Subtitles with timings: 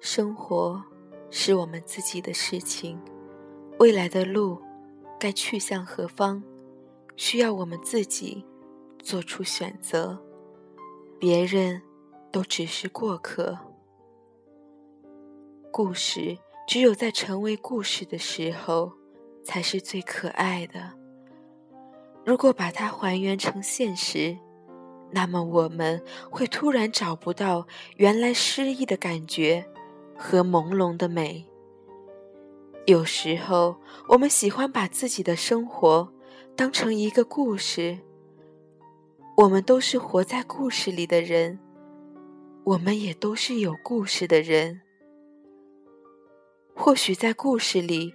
[0.00, 0.80] 生活
[1.30, 3.00] 是我们自己的事情，
[3.80, 4.60] 未来的路
[5.18, 6.40] 该去向何方，
[7.16, 8.44] 需要我们自己
[9.02, 10.16] 做出选择。
[11.18, 11.82] 别人
[12.30, 13.58] 都只是过客。
[15.72, 18.92] 故事只有在成为故事的时候，
[19.44, 20.92] 才是最可爱的。
[22.24, 24.36] 如果把它还原成现实，
[25.10, 29.66] 那么我们会突然找不到原来诗意的感觉。
[30.16, 31.44] 和朦胧的美。
[32.86, 33.74] 有时候，
[34.08, 36.08] 我们喜欢把自己的生活
[36.54, 37.98] 当成一个故事。
[39.36, 41.58] 我们都是活在故事里的人，
[42.62, 44.82] 我们也都是有故事的人。
[46.74, 48.12] 或许在故事里，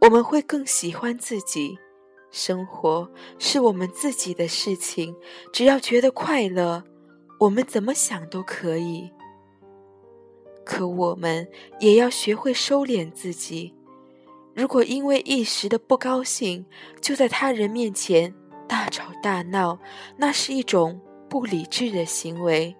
[0.00, 1.78] 我们会更喜欢自己。
[2.30, 5.14] 生活是我们自己的事情，
[5.52, 6.82] 只要觉得快乐，
[7.40, 9.10] 我们怎么想都可以。
[10.64, 11.48] 可我们
[11.80, 13.74] 也要学会收敛自己。
[14.54, 16.64] 如果因为一时的不高兴，
[17.00, 18.32] 就在他人面前
[18.68, 19.78] 大吵大闹，
[20.16, 22.74] 那是一种不理智的行为。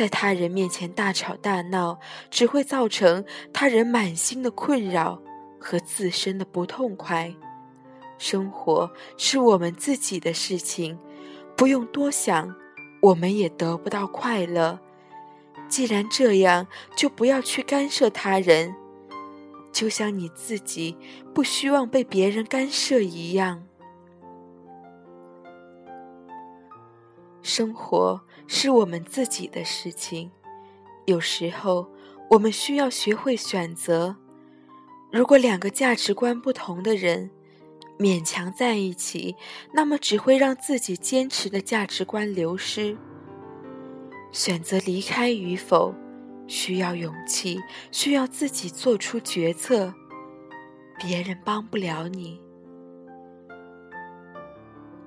[0.00, 5.20] 在他人面前大吵大闹，只会造成他人满心的困扰
[5.60, 7.30] 和自身的不痛快。
[8.16, 10.98] 生活是我们自己的事情，
[11.54, 12.56] 不用多想，
[13.02, 14.80] 我们也得不到快乐。
[15.68, 18.74] 既然这样，就不要去干涉他人，
[19.70, 20.96] 就像你自己
[21.34, 23.66] 不希望被别人干涉一样。
[27.42, 30.28] 生活是我们自己的事情，
[31.06, 31.88] 有时候
[32.28, 34.16] 我们需要学会选择。
[35.12, 37.30] 如果两个价值观不同的人
[37.96, 39.36] 勉强在一起，
[39.72, 42.98] 那么只会让自己坚持的价值观流失。
[44.32, 45.94] 选择离开与否，
[46.48, 47.60] 需要勇气，
[47.92, 49.94] 需要自己做出决策，
[50.98, 52.40] 别人帮不了你。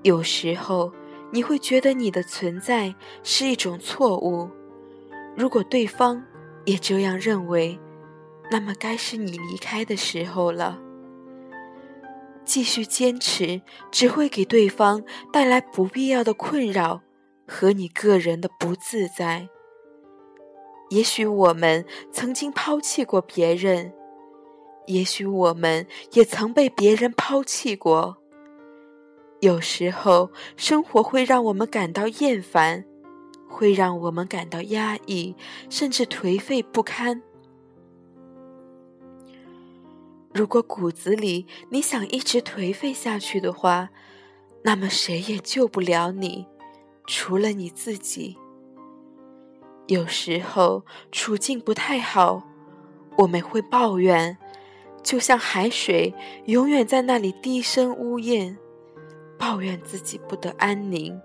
[0.01, 0.93] 有时候
[1.33, 4.49] 你会觉得你的存在是一种错误，
[5.35, 6.23] 如果对方
[6.63, 7.77] 也这样认为，
[8.49, 10.79] 那么该是你离开的时候了。
[12.45, 13.61] 继续坚持
[13.91, 17.01] 只会给对方带来不必要的困扰。
[17.45, 19.49] 和你个人的不自在。
[20.89, 23.93] 也许我们曾经抛弃过别人，
[24.87, 28.22] 也许我们也曾被别人抛弃过。
[29.43, 32.85] 有时候，生活会让我们感到厌烦，
[33.49, 35.35] 会让我们感到压抑，
[35.69, 37.21] 甚至颓废不堪。
[40.33, 43.89] 如果骨子里你想一直颓废下去的话，
[44.63, 46.47] 那么谁也救不了你。
[47.05, 48.37] 除了你自己，
[49.87, 52.43] 有时候处境不太好，
[53.17, 54.37] 我们会抱怨，
[55.03, 56.13] 就像海水
[56.45, 58.57] 永远在那里低声呜咽，
[59.43, 61.19] 抱怨自己不得安宁。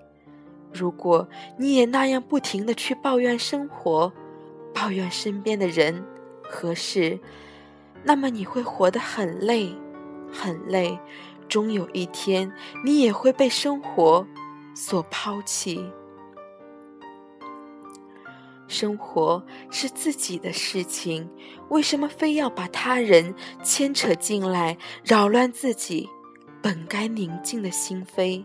[0.72, 4.12] 如果你也那样不停的去抱怨生活，
[4.74, 6.04] 抱怨身边的人
[6.42, 7.20] 和事，
[8.02, 9.72] 那么你会活得很累，
[10.32, 10.98] 很累，
[11.48, 12.52] 终有一天
[12.84, 14.26] 你也会被生活。
[14.74, 15.88] 所抛弃，
[18.66, 21.28] 生活是自己的事情，
[21.68, 26.08] 为什么非要把他人牵扯进来，扰乱自己
[26.60, 28.44] 本该宁静的心扉？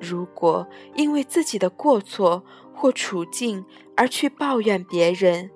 [0.00, 2.44] 如果因为自己的过错
[2.74, 3.64] 或处境
[3.96, 5.50] 而去抱怨别人，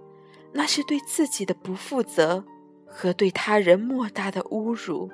[0.53, 2.45] 那是对自己的不负责
[2.87, 5.11] 和对他人莫大的侮辱。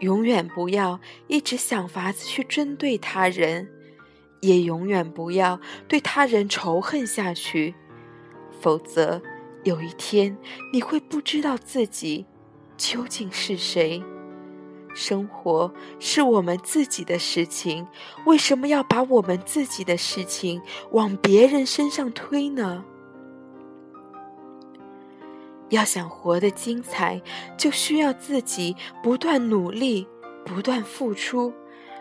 [0.00, 3.68] 永远不要一直想法子去针对他人，
[4.40, 7.74] 也永远不要对他人仇恨下去，
[8.60, 9.22] 否则
[9.64, 10.36] 有一天
[10.72, 12.26] 你会不知道自己
[12.76, 14.02] 究竟是谁。
[14.96, 15.70] 生活
[16.00, 17.86] 是我们自己的事情，
[18.24, 22.82] 为什么要把我们自己的事情往别人身上推呢？
[25.68, 27.20] 要想活得精彩，
[27.58, 30.08] 就需要自己不断努力、
[30.46, 31.52] 不断付出。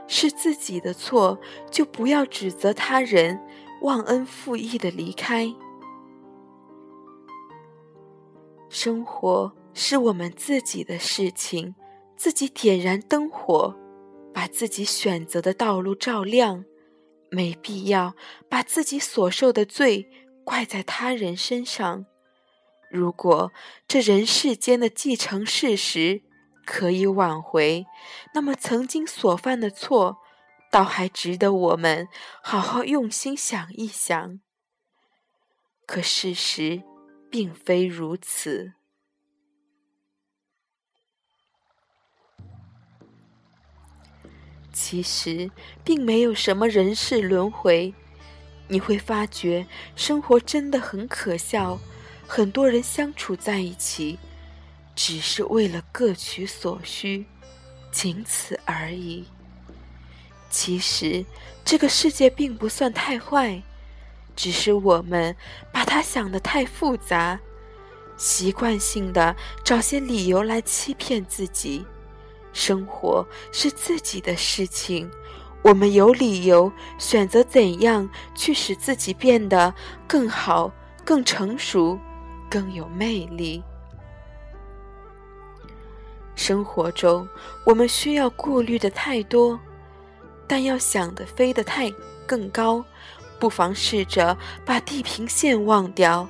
[0.07, 1.37] 是自己的错，
[1.69, 3.41] 就不要指责他人，
[3.81, 5.53] 忘恩负义的离开。
[8.69, 11.73] 生活是我们自己的事情，
[12.17, 13.75] 自己点燃灯火，
[14.33, 16.65] 把自己选择的道路照亮，
[17.29, 18.15] 没必要
[18.49, 20.09] 把自己所受的罪
[20.43, 22.05] 怪在他人身上。
[22.89, 23.51] 如果
[23.87, 26.21] 这人世间的既成事实
[26.65, 27.85] 可以挽回，
[28.33, 30.17] 那么曾经所犯的错，
[30.71, 32.07] 倒还值得我们
[32.41, 34.39] 好好用心想一想。
[35.85, 36.83] 可事实
[37.29, 38.73] 并非如此。
[44.87, 45.49] 其实
[45.83, 47.91] 并没有什么人世轮回，
[48.67, 49.65] 你会发觉
[49.95, 51.79] 生活真的很可笑。
[52.27, 54.19] 很多人相处在一起，
[54.95, 57.25] 只是为了各取所需，
[57.91, 59.25] 仅此而已。
[60.51, 61.25] 其实
[61.63, 63.63] 这个世界并不算太坏，
[64.35, 65.35] 只是我们
[65.73, 67.39] 把它想得太复杂，
[68.17, 71.83] 习惯性的找些理由来欺骗自己。
[72.55, 75.11] 生活是自己的事情，
[75.61, 79.71] 我们有理由选择怎样去使自己变得
[80.07, 80.71] 更好、
[81.03, 81.99] 更成熟。
[82.47, 83.61] 更有魅力。
[86.35, 87.27] 生活中，
[87.65, 89.59] 我们需要顾虑的太多，
[90.47, 91.91] 但要想的飞得太
[92.25, 92.85] 更高，
[93.39, 96.25] 不妨试着把地平线忘掉。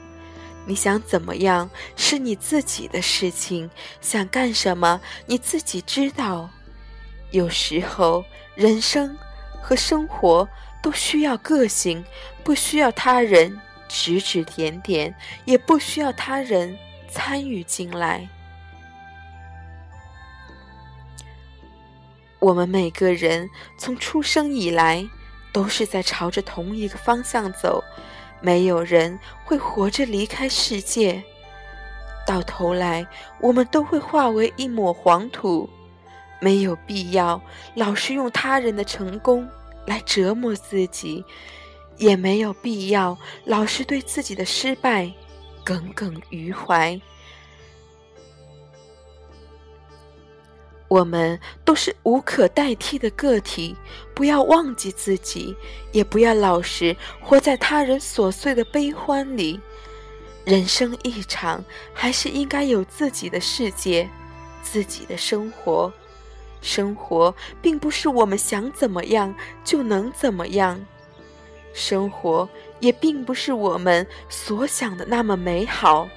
[0.65, 3.69] 你想怎么样是你自己的事情，
[4.01, 6.49] 想干什么你自己知道。
[7.31, 8.23] 有时候，
[8.55, 9.17] 人生
[9.61, 10.47] 和生活
[10.81, 12.03] 都需要个性，
[12.43, 13.59] 不需要他人。
[13.87, 15.15] 指指点点，
[15.45, 16.75] 也不需要他人
[17.07, 18.27] 参与进来。
[22.39, 23.47] 我们每个人
[23.77, 25.07] 从出生以来，
[25.53, 27.81] 都是在朝着同一个方向走，
[28.45, 31.23] 没有人会活着离开世界。
[32.27, 33.03] 到头来，
[33.39, 35.67] 我们都会化为一抹黄土。
[36.39, 37.41] 没有必要
[37.73, 39.49] 老是用他人的成功
[39.87, 41.25] 来折磨自己。
[41.97, 45.11] 也没有必要老是对自己的失败
[45.63, 47.01] 耿耿于怀。
[50.87, 53.75] 我们都是无可代替的个体，
[54.13, 55.55] 不要忘记自己，
[55.91, 59.59] 也不要老是活在他人琐碎的悲欢里。
[60.43, 64.07] 人生一场，还是应该有自己的世界，
[64.61, 65.91] 自己的生活。
[66.61, 69.33] 生活并不是我们想怎么样
[69.63, 70.79] 就能怎么样。
[71.73, 72.47] 生活
[72.79, 76.07] 也并不是我们所想的那么美好，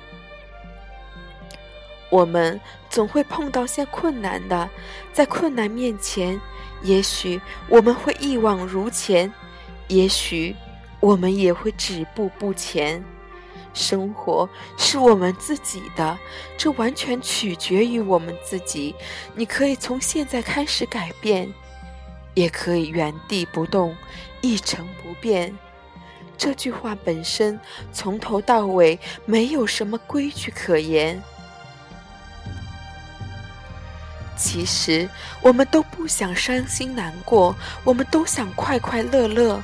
[2.11, 4.69] 我们总会碰到些困难的，
[5.13, 6.41] 在困难面前，
[6.83, 9.33] 也许我们会一往如前，
[9.89, 10.55] 也许
[11.01, 13.05] 我们也会止步不前。
[13.75, 16.19] 生活是我们自己的，
[16.57, 18.95] 这完全取决于我们自己。
[19.35, 21.53] 你可以从现在开始改变。
[22.35, 23.97] 也可以原地不动，
[24.43, 25.53] 一成不变。
[26.37, 27.59] 这句话本身
[27.93, 31.21] 从头到尾没有什么规矩可言。
[34.39, 35.07] 其实
[35.43, 37.55] 我们都不想伤心难过，
[37.85, 39.61] 我们都想快快乐乐。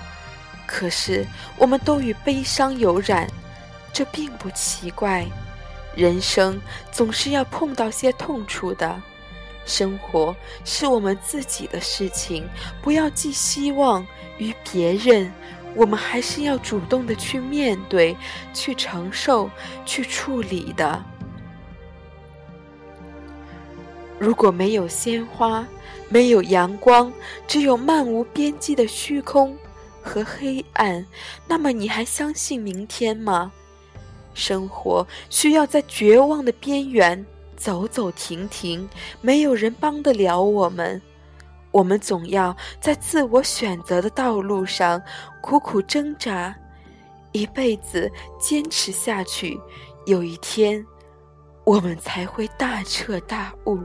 [0.66, 1.24] 可是
[1.56, 3.28] 我们都与悲伤有染，
[3.92, 5.24] 这并不奇怪。
[5.94, 6.60] 人生
[6.90, 9.00] 总是要碰到些痛处的。
[9.64, 10.34] 生活
[10.64, 12.46] 是我们自己的事情，
[12.82, 14.04] 不要寄希望
[14.36, 15.32] 于别人，
[15.74, 18.16] 我们还是要主动的去面对、
[18.52, 19.48] 去承受、
[19.86, 21.02] 去处理的。
[24.24, 25.68] 如果没有鲜花，
[26.08, 27.12] 没有阳光，
[27.46, 29.54] 只有漫无边际的虚空
[30.02, 31.04] 和黑暗，
[31.46, 33.52] 那么你还相信明天吗？
[34.32, 37.24] 生活需要在绝望的边缘。
[37.56, 38.86] 走走停停，
[39.20, 41.00] 没有人帮得了我们。
[41.70, 45.00] 我们总要在自我选择的道路上
[45.40, 46.54] 苦苦挣扎，
[47.32, 49.58] 一辈子坚持下去。
[50.04, 50.84] 有一天，
[51.64, 53.78] 我们才会大彻大悟。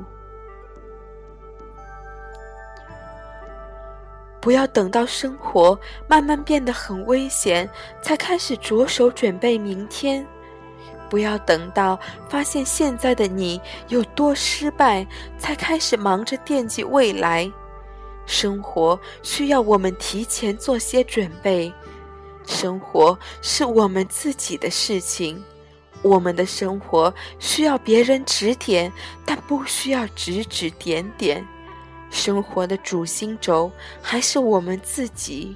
[4.42, 5.78] 不要等到生活
[6.08, 7.70] 慢慢变得很危险，
[8.02, 10.26] 才开始着手准备明天。
[11.10, 15.06] 不要等到发现现在的你有多失败，
[15.38, 17.52] 才开始忙着惦记未来。
[18.26, 21.74] 生活需要我们提前做些准备。
[22.46, 25.44] 生活是我们自己的事情，
[26.02, 28.92] 我们的生活需要别人指点，
[29.26, 31.46] 但不需要指指点点。
[32.10, 35.56] 生活的主心轴还是我们自己。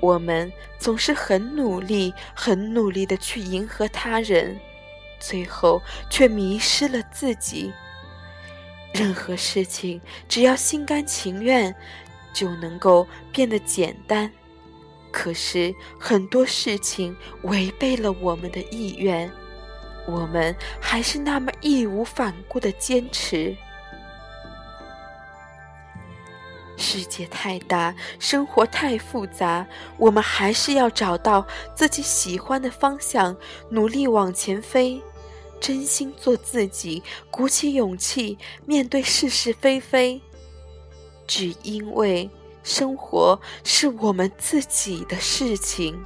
[0.00, 4.58] 我们总是很努力、很努力的去迎合他人，
[5.20, 7.72] 最后却迷失了自己。
[8.92, 11.74] 任何事情只要心甘情愿，
[12.32, 14.30] 就能够变得简单。
[15.12, 19.30] 可是很多事情违背了我们的意愿，
[20.06, 23.56] 我们还是那么义无反顾的坚持。
[26.92, 33.34] 世界太大，生活太复杂，我们还是要找到自己喜欢的方向，
[33.70, 35.00] 努力往前飞，
[35.58, 40.20] 真心做自己，鼓起勇气面对是是非非。
[41.26, 42.28] 只因为
[42.62, 45.98] 生活是我们自己的事情。